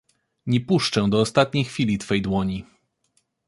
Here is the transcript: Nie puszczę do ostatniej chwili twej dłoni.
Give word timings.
Nie 0.45 0.61
puszczę 0.61 1.09
do 1.09 1.21
ostatniej 1.21 1.63
chwili 1.65 1.97
twej 1.97 2.21
dłoni. 2.21 2.65